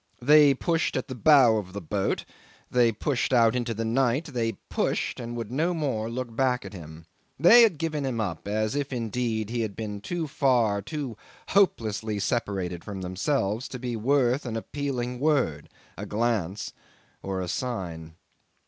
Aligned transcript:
They 0.23 0.55
pushed 0.55 0.97
at 0.97 1.09
the 1.09 1.13
bow 1.13 1.57
of 1.57 1.73
the 1.73 1.79
boat; 1.79 2.25
they 2.71 2.91
pushed 2.91 3.31
out 3.31 3.55
into 3.55 3.75
the 3.75 3.85
night; 3.85 4.25
they 4.33 4.53
pushed, 4.67 5.19
and 5.19 5.37
would 5.37 5.51
no 5.51 5.75
more 5.75 6.09
look 6.09 6.35
back 6.35 6.65
at 6.65 6.73
him. 6.73 7.05
They 7.39 7.61
had 7.61 7.77
given 7.77 8.03
him 8.03 8.19
up 8.19 8.47
as 8.47 8.75
if 8.75 8.91
indeed 8.91 9.51
he 9.51 9.61
had 9.61 9.75
been 9.75 10.01
too 10.01 10.25
far, 10.27 10.81
too 10.81 11.17
hopelessly 11.49 12.17
separated 12.17 12.83
from 12.83 13.01
themselves, 13.01 13.67
to 13.67 13.77
be 13.77 13.95
worth 13.95 14.43
an 14.47 14.57
appealing 14.57 15.19
word, 15.19 15.69
a 15.95 16.07
glance, 16.07 16.73
or 17.21 17.39
a 17.39 17.47
sign. 17.47 18.15